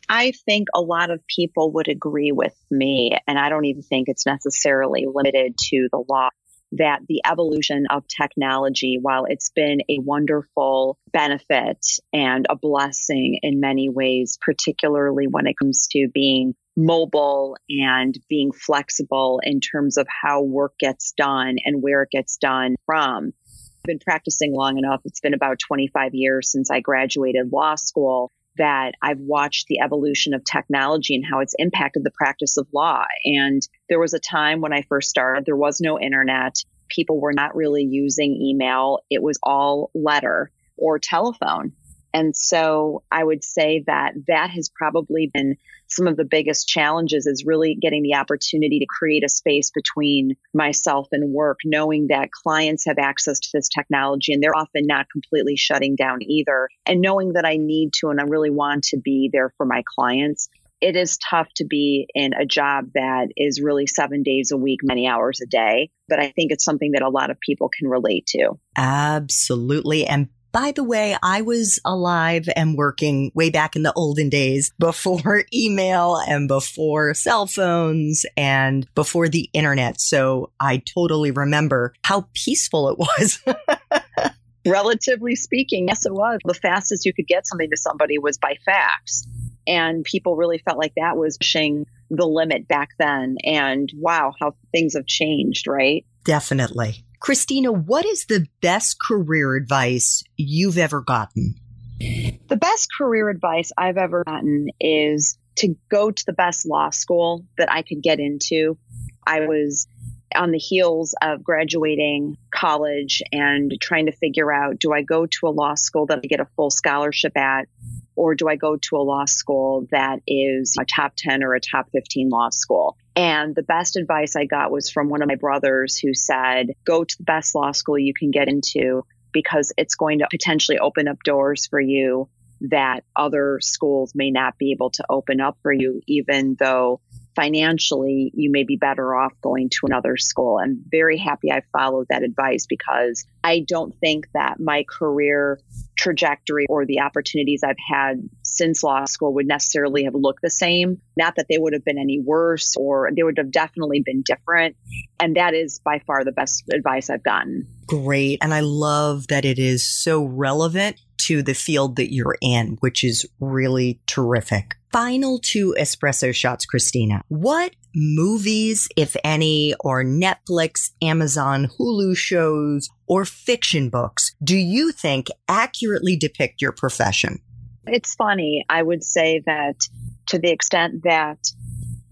I 0.08 0.34
think 0.46 0.68
a 0.75 0.82
lot 0.82 1.10
of 1.10 1.25
people 1.27 1.72
would 1.74 1.88
agree 1.88 2.32
with 2.32 2.56
me, 2.70 3.18
and 3.27 3.39
I 3.39 3.50
don't 3.50 3.65
even 3.65 3.82
think 3.82 4.08
it's 4.08 4.25
necessarily 4.25 5.08
limited 5.12 5.56
to 5.70 5.89
the 5.92 6.04
law 6.08 6.30
that 6.77 7.00
the 7.08 7.22
evolution 7.25 7.86
of 7.89 8.03
technology, 8.08 8.98
while 9.01 9.25
it's 9.27 9.50
been 9.50 9.82
a 9.89 10.00
wonderful 10.00 10.98
benefit 11.12 11.86
and 12.13 12.46
a 12.50 12.55
blessing 12.55 13.39
in 13.41 13.60
many 13.60 13.89
ways, 13.89 14.38
particularly 14.41 15.27
when 15.27 15.48
it 15.48 15.58
comes 15.58 15.88
to 15.91 16.08
being 16.13 16.55
mobile 16.77 17.58
and 17.70 18.17
being 18.29 18.51
flexible 18.51 19.39
in 19.44 19.62
terms 19.62 19.98
of 19.98 20.08
how 20.10 20.41
work 20.41 20.74
gets 20.79 21.13
done 21.13 21.55
and 21.63 21.82
where 21.82 22.03
it 22.03 22.10
gets 22.12 22.38
done 22.38 22.75
from. 22.86 23.34
I've 23.48 23.88
been 23.88 24.00
practicing 24.00 24.53
long 24.53 24.77
enough. 24.77 25.01
It's 25.05 25.22
been 25.22 25.34
about 25.34 25.60
25 25.60 26.13
years 26.13 26.51
since 26.51 26.70
I 26.72 26.82
graduated 26.82 27.51
law 27.51 27.75
school 27.75 28.32
that 28.58 28.94
I've 29.02 29.20
watched 29.20 29.68
the 29.68 29.80
evolution 29.80 30.34
of 30.34 30.44
technology 30.44 31.16
and 31.16 31.26
how 31.26 31.40
it's 31.40 31.56
impacted 31.58 32.04
the 32.04 32.12
practice 32.12 32.58
of 32.58 32.68
law. 32.74 33.04
And 33.24 33.62
there 33.90 34.00
was 34.00 34.14
a 34.14 34.20
time 34.20 34.62
when 34.62 34.74
I 34.74 34.84
first 34.84 35.10
started, 35.10 35.46
there 35.46 35.56
was 35.56 35.82
no 35.82 36.00
internet. 36.00 36.56
People 36.90 37.20
were 37.20 37.34
not 37.34 37.56
really 37.56 37.84
using 37.84 38.40
email. 38.42 39.00
It 39.10 39.22
was 39.22 39.40
all 39.44 39.92
letter 39.94 40.52
or 40.78 41.00
telephone. 41.00 41.74
And 42.15 42.34
so 42.34 43.03
I 43.12 43.22
would 43.22 43.43
say 43.43 43.84
that 43.88 44.13
that 44.27 44.50
has 44.51 44.69
probably 44.74 45.29
been 45.34 45.57
some 45.88 46.07
of 46.07 46.15
the 46.15 46.24
biggest 46.24 46.65
challenges 46.65 47.25
is 47.25 47.43
really 47.45 47.77
getting 47.79 48.03
the 48.03 48.15
opportunity 48.15 48.79
to 48.79 48.86
create 48.88 49.25
a 49.25 49.29
space 49.29 49.69
between 49.69 50.38
myself 50.53 51.10
and 51.12 51.34
work, 51.34 51.60
knowing 51.65 52.07
that 52.07 52.31
clients 52.31 52.86
have 52.86 53.00
access 53.00 53.41
to 53.41 53.50
this 53.53 53.67
technology 53.67 54.31
and 54.31 54.41
they're 54.41 54.55
often 54.55 54.88
not 54.88 55.07
completely 55.12 55.57
shutting 55.57 55.98
down 55.98 56.19
either. 56.22 56.69
And 56.86 57.01
knowing 57.01 57.34
that 57.34 57.45
I 57.45 57.57
need 57.57 57.91
to 58.00 58.07
and 58.07 58.22
I 58.22 58.24
really 58.24 58.50
want 58.50 58.86
to 58.86 58.98
be 58.98 59.29
there 59.34 59.53
for 59.57 59.65
my 59.65 59.84
clients. 60.00 60.48
It 60.79 60.95
is 60.95 61.17
tough 61.17 61.48
to 61.57 61.65
be 61.65 62.07
in 62.15 62.34
a 62.34 62.45
job 62.45 62.91
that 62.93 63.27
is 63.36 63.62
really 63.62 63.88
seven 63.88 64.24
days 64.24 64.51
a 64.51 64.57
week, 64.57 64.79
many 64.84 65.05
hours 65.05 65.41
a 65.41 65.48
day. 65.48 65.89
But 66.07 66.19
I 66.19 66.29
think 66.29 66.51
it's 66.51 66.63
something 66.63 66.91
that 66.93 67.01
a 67.01 67.10
lot 67.10 67.29
of 67.29 67.39
people 67.41 67.69
can 67.77 67.89
relate 67.89 68.25
to. 68.27 68.53
Absolutely. 68.77 70.05
And 70.05 70.29
by 70.56 70.72
the 70.72 70.86
way, 70.86 71.18
I 71.22 71.42
was 71.42 71.82
alive 71.84 72.48
and 72.56 72.78
working 72.78 73.30
way 73.36 73.50
back 73.50 73.76
in 73.76 73.84
the 73.84 73.92
olden 73.92 74.30
days 74.30 74.72
before 74.80 75.44
email 75.54 76.16
and 76.16 76.48
before 76.48 77.14
cell 77.14 77.46
phones 77.46 78.26
and 78.38 78.88
before 78.96 79.28
the 79.28 79.50
internet. 79.52 80.00
So 80.00 80.52
I 80.58 80.78
totally 80.78 81.32
remember 81.32 81.94
how 82.06 82.30
peaceful 82.34 82.88
it 82.88 82.98
was. 82.98 83.44
Relatively 84.66 85.36
speaking, 85.36 85.90
yes, 85.90 86.06
it 86.06 86.14
was. 86.14 86.40
The 86.46 86.54
fastest 86.54 87.06
you 87.06 87.14
could 87.14 87.28
get 87.28 87.46
something 87.46 87.70
to 87.70 87.78
somebody 87.78 88.18
was 88.18 88.38
by 88.38 88.56
fax. 88.64 89.28
And 89.68 90.06
people 90.06 90.38
really 90.38 90.60
felt 90.60 90.78
like 90.78 90.94
that 90.96 91.18
was 91.18 91.38
pushing 91.38 91.86
the 92.10 92.26
limit 92.26 92.66
back 92.66 92.92
then. 92.98 93.36
And 93.44 93.92
wow, 93.94 94.32
how 94.40 94.56
things 94.72 94.94
have 94.94 95.06
changed, 95.06 95.68
right? 95.68 96.06
Definitely. 96.24 97.04
Christina, 97.25 97.72
what 97.72 98.05
is 98.05 98.27
the 98.27 98.46
best 98.62 99.01
career 99.01 99.55
advice 99.55 100.24
you've 100.38 100.77
ever 100.77 101.01
gotten? 101.01 101.55
The 102.00 102.55
best 102.55 102.89
career 102.96 103.29
advice 103.29 103.72
I've 103.75 103.98
ever 103.98 104.24
gotten 104.24 104.67
is 104.79 105.36
to 105.55 105.75
go 105.89 106.12
to 106.12 106.24
the 106.27 106.34
best 106.34 106.67
law 106.67 106.91
school 106.91 107.44
that 107.58 107.72
I 107.72 107.82
could 107.82 108.03
get 108.03 108.20
into. 108.20 108.77
I 109.25 109.39
was 109.39 109.88
on 110.36 110.51
the 110.51 110.60
heels 110.60 111.15
of 111.20 111.44
graduating 111.44 112.38
college 112.53 113.24
and 113.32 113.75
trying 113.82 114.05
to 114.05 114.12
figure 114.12 114.53
out 114.53 114.77
do 114.77 114.94
I 114.94 115.01
go 115.01 115.25
to 115.25 115.48
a 115.48 115.50
law 115.50 115.74
school 115.74 116.05
that 116.05 116.20
I 116.24 116.27
get 116.27 116.41
a 116.41 116.48
full 116.55 116.70
scholarship 116.70 117.36
at? 117.36 117.67
Or 118.15 118.36
do 118.36 118.48
I 118.48 118.55
go 118.55 118.77
to 118.77 118.95
a 118.98 119.03
law 119.03 119.25
school 119.25 119.88
that 119.91 120.22
is 120.27 120.75
a 120.79 120.86
top 120.86 121.13
10 121.17 121.43
or 121.43 121.53
a 121.53 121.60
top 121.60 121.89
15 121.91 122.29
law 122.29 122.50
school? 122.50 122.98
And 123.15 123.55
the 123.55 123.63
best 123.63 123.95
advice 123.95 124.36
I 124.36 124.45
got 124.45 124.72
was 124.72 124.89
from 124.89 125.10
one 125.10 125.22
of 125.22 125.27
my 125.27 125.36
brothers 125.36 125.98
who 125.98 126.13
said, 126.13 126.72
go 126.86 127.03
to 127.03 127.17
the 127.17 127.24
best 127.24 127.55
law 127.55 127.72
school 127.72 127.98
you 127.98 128.13
can 128.13 128.31
get 128.31 128.48
into 128.48 129.05
because 129.31 129.74
it's 129.77 129.95
going 129.95 130.19
to 130.19 130.27
potentially 130.29 130.79
open 130.79 131.07
up 131.07 131.17
doors 131.24 131.67
for 131.67 131.79
you 131.79 132.29
that 132.62 133.01
other 133.15 133.60
schools 133.62 134.13
may 134.15 134.31
not 134.31 134.57
be 134.57 134.72
able 134.72 134.89
to 134.91 135.03
open 135.10 135.41
up 135.41 135.57
for 135.62 135.74
you, 135.74 136.01
even 136.07 136.55
though 136.57 137.01
financially 137.36 138.31
you 138.34 138.50
may 138.50 138.63
be 138.63 138.77
better 138.77 139.13
off 139.13 139.34
going 139.41 139.69
to 139.69 139.86
another 139.86 140.15
school. 140.15 140.57
I'm 140.57 140.81
very 140.89 141.17
happy 141.17 141.51
I 141.51 141.62
followed 141.77 142.07
that 142.10 142.24
advice 142.24 142.65
because 142.65 143.25
I 143.43 143.65
don't 143.67 143.93
think 144.00 144.27
that 144.34 144.60
my 144.60 144.86
career 144.89 145.60
trajectory 146.06 146.68
or 146.70 146.86
the 146.86 147.00
opportunities 147.00 147.64
I've 147.64 147.76
had 147.90 148.30
since 148.44 148.84
law 148.84 149.06
school 149.06 149.34
would 149.34 149.48
necessarily 149.48 150.04
have 150.04 150.14
looked 150.14 150.44
the 150.44 150.52
same. 150.52 151.02
Not 151.18 151.36
that 151.38 151.48
they 151.50 151.58
would 151.58 151.74
have 151.74 151.84
been 151.84 151.98
any 151.98 152.20
worse 152.20 152.76
or 152.78 153.10
they 153.16 153.24
would 153.24 153.38
have 153.40 153.52
definitely 153.52 154.04
been 154.06 154.22
different. 154.22 154.76
And 155.20 155.36
that 155.36 155.56
is 155.56 155.80
by 155.84 156.00
far 156.06 156.24
the 156.24 156.32
best 156.32 156.64
advice 156.72 157.10
I've 157.10 157.24
gotten. 157.24 157.68
Great. 157.88 158.38
And 158.42 158.54
I 158.54 158.60
love 158.60 159.28
that 159.30 159.46
it 159.46 159.58
is 159.58 159.84
so 159.84 160.24
relevant 160.24 161.02
to 161.18 161.42
the 161.42 161.56
field 161.56 161.96
that 161.96 162.14
you're 162.14 162.38
in, 162.40 162.78
which 162.82 163.04
is 163.04 163.28
really 163.40 164.00
terrific. 164.06 164.76
Final 164.92 165.40
two 165.40 165.76
espresso 165.78 166.34
shots, 166.34 166.68
Christina. 166.68 167.24
What 167.30 167.76
movies, 167.96 168.88
if 168.96 169.16
any, 169.24 169.74
or 169.80 170.04
Netflix, 170.04 170.92
Amazon, 171.02 171.70
Hulu 171.80 172.16
shows, 172.16 172.90
or 173.08 173.25
fiction 173.25 173.90
books 173.90 174.36
do 174.44 174.58
you 174.58 174.92
think 174.92 175.28
accurately 175.48 176.16
depict 176.16 176.62
your 176.62 176.72
profession? 176.72 177.40
It's 177.88 178.16
funny. 178.16 178.66
I 178.68 178.82
would 178.82 179.04
say 179.04 179.42
that 179.46 179.88
to 180.28 180.40
the 180.40 180.52
extent 180.52 181.04
that 181.04 181.40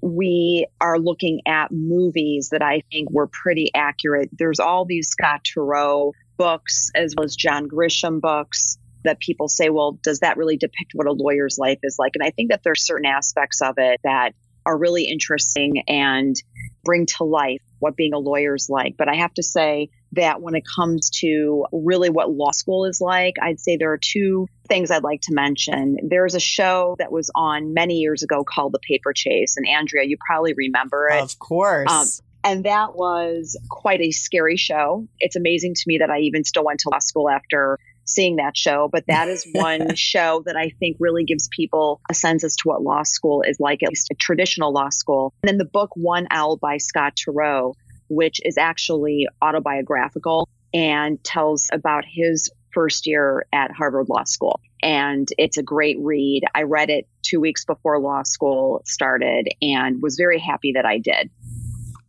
we 0.01 0.67
are 0.81 0.99
looking 0.99 1.41
at 1.47 1.71
movies 1.71 2.49
that 2.51 2.61
I 2.61 2.83
think 2.91 3.09
were 3.11 3.27
pretty 3.27 3.71
accurate, 3.73 4.29
there's 4.33 4.59
all 4.59 4.85
these 4.85 5.09
Scott 5.09 5.41
Turow 5.43 6.11
books 6.37 6.91
as 6.95 7.13
well 7.15 7.25
as 7.25 7.35
John 7.35 7.67
Grisham 7.67 8.19
books 8.19 8.77
that 9.03 9.19
people 9.19 9.47
say, 9.47 9.69
well, 9.69 9.93
does 10.03 10.19
that 10.19 10.37
really 10.37 10.57
depict 10.57 10.91
what 10.93 11.07
a 11.07 11.11
lawyer's 11.11 11.57
life 11.57 11.79
is 11.83 11.97
like? 11.99 12.13
And 12.15 12.25
I 12.25 12.31
think 12.31 12.51
that 12.51 12.61
there's 12.63 12.85
certain 12.85 13.05
aspects 13.05 13.61
of 13.61 13.75
it 13.77 13.99
that 14.03 14.33
are 14.65 14.77
really 14.77 15.05
interesting 15.05 15.83
and 15.87 16.35
bring 16.83 17.05
to 17.17 17.23
life 17.23 17.61
what 17.79 17.95
being 17.95 18.13
a 18.13 18.19
lawyer 18.19 18.55
is 18.55 18.69
like. 18.69 18.95
But 18.97 19.09
I 19.09 19.15
have 19.15 19.33
to 19.35 19.43
say, 19.43 19.89
that 20.13 20.41
when 20.41 20.55
it 20.55 20.63
comes 20.75 21.09
to 21.09 21.65
really 21.71 22.09
what 22.09 22.31
law 22.31 22.51
school 22.51 22.85
is 22.85 23.01
like, 23.01 23.35
I'd 23.41 23.59
say 23.59 23.77
there 23.77 23.91
are 23.91 23.99
two 23.99 24.47
things 24.67 24.91
I'd 24.91 25.03
like 25.03 25.21
to 25.21 25.33
mention. 25.33 25.97
There's 26.07 26.35
a 26.35 26.39
show 26.39 26.95
that 26.99 27.11
was 27.11 27.31
on 27.35 27.73
many 27.73 27.95
years 27.95 28.23
ago 28.23 28.43
called 28.43 28.73
The 28.73 28.79
Paper 28.79 29.13
Chase. 29.13 29.57
And 29.57 29.67
Andrea, 29.67 30.05
you 30.05 30.17
probably 30.25 30.53
remember 30.53 31.09
it. 31.11 31.21
Of 31.21 31.39
course. 31.39 31.89
Um, 31.89 32.07
and 32.43 32.65
that 32.65 32.95
was 32.95 33.57
quite 33.69 34.01
a 34.01 34.11
scary 34.11 34.57
show. 34.57 35.07
It's 35.19 35.35
amazing 35.35 35.75
to 35.75 35.83
me 35.87 35.99
that 35.99 36.09
I 36.09 36.19
even 36.19 36.43
still 36.43 36.65
went 36.65 36.81
to 36.81 36.89
law 36.89 36.99
school 36.99 37.29
after 37.29 37.79
seeing 38.05 38.37
that 38.37 38.57
show, 38.57 38.89
but 38.91 39.05
that 39.07 39.27
is 39.27 39.47
one 39.53 39.95
show 39.95 40.43
that 40.45 40.55
I 40.55 40.71
think 40.79 40.97
really 40.99 41.23
gives 41.23 41.47
people 41.49 42.01
a 42.09 42.13
sense 42.13 42.43
as 42.43 42.55
to 42.57 42.63
what 42.65 42.81
law 42.81 43.03
school 43.03 43.43
is 43.45 43.57
like, 43.59 43.83
at 43.83 43.89
least 43.89 44.09
a 44.11 44.15
traditional 44.15 44.73
law 44.73 44.89
school. 44.89 45.33
And 45.43 45.49
then 45.49 45.57
the 45.57 45.65
book 45.65 45.91
One 45.95 46.27
L 46.31 46.57
by 46.57 46.77
Scott 46.77 47.15
Turow, 47.15 47.73
which 48.09 48.39
is 48.43 48.57
actually 48.57 49.27
autobiographical 49.41 50.47
and 50.73 51.23
tells 51.23 51.69
about 51.71 52.03
his 52.07 52.49
first 52.73 53.05
year 53.05 53.45
at 53.53 53.71
Harvard 53.71 54.09
Law 54.09 54.23
School. 54.23 54.59
And 54.81 55.27
it's 55.37 55.57
a 55.57 55.63
great 55.63 55.97
read. 55.99 56.43
I 56.53 56.63
read 56.63 56.89
it 56.89 57.07
two 57.21 57.39
weeks 57.39 57.63
before 57.63 57.99
law 57.99 58.23
school 58.23 58.81
started 58.85 59.47
and 59.61 60.01
was 60.01 60.15
very 60.17 60.39
happy 60.39 60.73
that 60.73 60.85
I 60.85 60.97
did. 60.97 61.29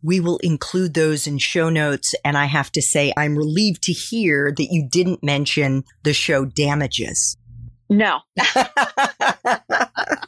We 0.05 0.19
will 0.19 0.37
include 0.37 0.93
those 0.93 1.25
in 1.25 1.39
show 1.39 1.69
notes. 1.69 2.13
And 2.23 2.37
I 2.37 2.45
have 2.45 2.71
to 2.73 2.81
say, 2.81 3.11
I'm 3.17 3.35
relieved 3.35 3.81
to 3.83 3.91
hear 3.91 4.53
that 4.55 4.67
you 4.71 4.87
didn't 4.87 5.23
mention 5.23 5.83
the 6.03 6.13
show 6.13 6.45
Damages. 6.45 7.35
No. 7.89 8.19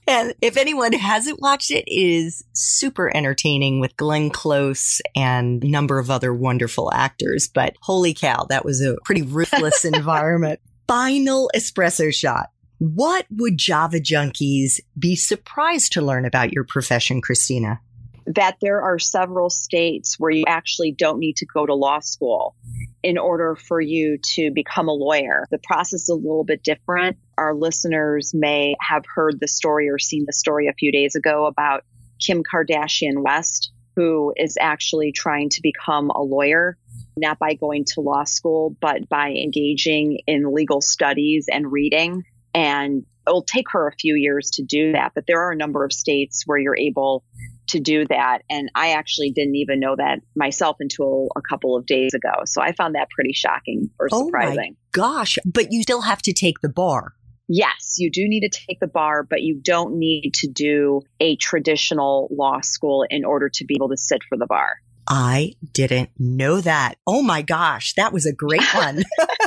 and 0.07 0.34
if 0.41 0.57
anyone 0.57 0.93
hasn't 0.93 1.39
watched 1.41 1.69
it, 1.69 1.84
it 1.88 1.91
is 1.91 2.43
super 2.53 3.15
entertaining 3.15 3.79
with 3.79 3.98
Glenn 3.98 4.31
Close 4.31 5.00
and 5.15 5.63
a 5.63 5.67
number 5.67 6.00
of 6.00 6.10
other 6.10 6.34
wonderful 6.34 6.91
actors. 6.91 7.48
But 7.48 7.75
holy 7.81 8.15
cow, 8.15 8.46
that 8.50 8.65
was 8.65 8.81
a 8.81 8.98
pretty 9.05 9.22
ruthless 9.22 9.86
environment. 9.93 10.60
Final 10.88 11.51
espresso 11.55 12.12
shot. 12.13 12.50
What 12.79 13.25
would 13.31 13.57
Java 13.57 14.00
junkies 14.00 14.79
be 14.98 15.15
surprised 15.15 15.93
to 15.93 16.01
learn 16.01 16.25
about 16.25 16.53
your 16.53 16.63
profession, 16.63 17.22
Christina? 17.22 17.79
That 18.27 18.57
there 18.62 18.81
are 18.81 19.00
several 19.00 19.50
states 19.50 20.15
where 20.19 20.31
you 20.31 20.43
actually 20.48 20.91
don't 20.91 21.19
need 21.19 21.38
to 21.38 21.46
go 21.46 21.65
to 21.65 21.74
law 21.74 22.00
school 22.00 22.55
in 23.01 23.17
order 23.17 23.55
for 23.55 23.79
you 23.79 24.17
to 24.36 24.51
become 24.51 24.89
a 24.89 24.93
lawyer. 24.93 25.46
The 25.50 25.60
process 25.60 26.03
is 26.03 26.10
a 26.10 26.15
little 26.15 26.43
bit 26.43 26.62
different. 26.62 27.17
Our 27.38 27.55
listeners 27.55 28.34
may 28.34 28.75
have 28.81 29.03
heard 29.15 29.39
the 29.39 29.48
story 29.48 29.89
or 29.89 29.98
seen 29.98 30.25
the 30.25 30.34
story 30.34 30.67
a 30.67 30.74
few 30.74 30.91
days 30.91 31.15
ago 31.15 31.46
about 31.46 31.86
Kim 32.19 32.43
Kardashian 32.43 33.24
West, 33.24 33.72
who 33.96 34.34
is 34.36 34.57
actually 34.60 35.13
trying 35.13 35.50
to 35.51 35.62
become 35.62 36.10
a 36.10 36.22
lawyer, 36.22 36.77
not 37.15 37.39
by 37.39 37.53
going 37.53 37.86
to 37.93 38.01
law 38.01 38.25
school, 38.25 38.75
but 38.81 39.07
by 39.07 39.29
engaging 39.29 40.19
in 40.27 40.53
legal 40.53 40.81
studies 40.81 41.48
and 41.50 41.72
reading. 41.72 42.24
And 42.53 43.05
it'll 43.25 43.43
take 43.43 43.72
her 43.72 43.88
a 43.88 43.93
few 43.93 44.15
years 44.15 44.51
to 44.55 44.63
do 44.63 44.93
that, 44.93 45.13
but 45.15 45.25
there 45.27 45.41
are 45.41 45.51
a 45.51 45.55
number 45.55 45.86
of 45.86 45.93
states 45.93 46.43
where 46.46 46.57
you're 46.57 46.77
able 46.77 47.24
to 47.67 47.79
do 47.79 48.05
that. 48.07 48.39
And 48.50 48.69
I 48.75 48.91
actually 48.91 49.31
didn't 49.31 49.55
even 49.55 49.79
know 49.79 49.95
that 49.95 50.19
myself 50.36 50.77
until 50.79 51.27
a 51.36 51.41
couple 51.41 51.75
of 51.75 51.86
days 51.86 52.13
ago. 52.13 52.43
So 52.45 52.62
I 52.62 52.74
found 52.74 52.95
that 52.95 53.09
pretty 53.09 53.33
shocking 53.33 53.89
or 54.00 54.09
oh 54.12 54.25
surprising. 54.25 54.75
Oh 54.77 54.88
gosh, 54.91 55.38
but 55.45 55.71
you 55.71 55.83
still 55.83 56.01
have 56.01 56.21
to 56.24 56.33
take 56.33 56.62
the 56.62 56.69
bar. 56.69 57.13
Yes, 57.50 57.95
you 57.97 58.12
do 58.12 58.27
need 58.27 58.41
to 58.41 58.50
take 58.50 58.79
the 58.81 58.88
bar, 58.88 59.24
but 59.24 59.41
you 59.41 59.59
don't 59.62 59.97
need 59.97 60.33
to 60.36 60.47
do 60.47 61.01
a 61.21 61.38
traditional 61.38 62.27
law 62.29 62.59
school 62.62 63.05
in 63.09 63.24
order 63.24 63.50
to 63.50 63.65
be 63.65 63.75
able 63.75 63.89
to 63.89 63.97
sit 63.97 64.21
for 64.27 64.38
the 64.38 64.45
bar. 64.45 64.79
I 65.07 65.53
didn't 65.71 66.09
know 66.19 66.59
that. 66.59 66.95
Oh 67.07 67.21
my 67.21 67.41
gosh, 67.41 67.93
that 67.93 68.12
was 68.12 68.25
a 68.25 68.33
great 68.33 68.67
one. 68.75 69.03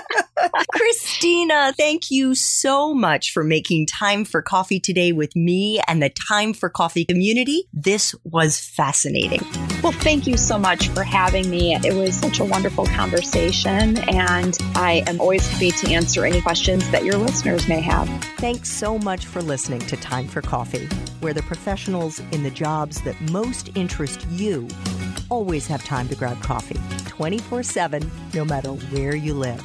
Christina, 0.73 1.73
thank 1.77 2.11
you 2.11 2.35
so 2.35 2.95
much 2.95 3.33
for 3.33 3.45
making 3.45 3.87
time 3.87 4.25
for 4.25 4.43
coffee 4.43 4.81
today 4.81 5.13
with 5.13 5.35
me 5.37 5.81
and 5.87 6.03
the 6.03 6.11
Time 6.29 6.53
for 6.53 6.69
Coffee 6.69 7.05
community. 7.05 7.65
This 7.73 8.15
was 8.25 8.59
fascinating. 8.59 9.41
Well, 9.83 9.93
thank 9.93 10.27
you 10.27 10.37
so 10.37 10.59
much 10.59 10.89
for 10.89 11.03
having 11.03 11.49
me. 11.51 11.75
It 11.77 11.95
was 11.95 12.15
such 12.15 12.41
a 12.41 12.45
wonderful 12.45 12.87
conversation, 12.87 13.99
and 14.09 14.57
I 14.75 15.03
am 15.07 15.21
always 15.21 15.47
happy 15.49 15.71
to 15.71 15.93
answer 15.93 16.25
any 16.25 16.41
questions 16.41 16.89
that 16.91 17.05
your 17.05 17.17
listeners 17.17 17.69
may 17.69 17.81
have. 17.81 18.09
Thanks 18.39 18.71
so 18.71 18.99
much 18.99 19.27
for 19.27 19.43
listening 19.43 19.81
to 19.81 19.97
Time 19.97 20.29
for 20.29 20.43
Coffee, 20.43 20.87
where 21.21 21.35
the 21.35 21.43
professionals 21.43 22.21
in 22.33 22.43
the 22.43 22.51
jobs 22.51 23.01
that 23.03 23.21
most 23.31 23.71
interest 23.75 24.27
you 24.31 24.69
always 25.31 25.67
have 25.67 25.85
time 25.85 26.09
to 26.09 26.15
grab 26.15 26.41
coffee 26.43 26.79
24 27.07 27.63
7, 27.63 28.11
no 28.35 28.45
matter 28.45 28.71
where 28.71 29.15
you 29.15 29.35
live. 29.35 29.65